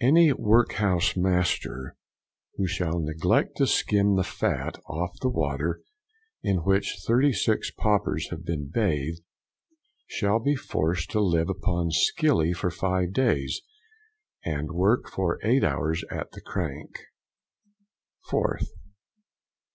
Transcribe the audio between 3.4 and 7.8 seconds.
to skim the fat off the water in which thirty six